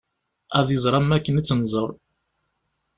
Ad 0.57 0.67
iẓer 0.75 0.93
am 0.99 1.11
akken 1.15 1.39
i 1.39 1.41
tt-nẓer. 1.43 1.89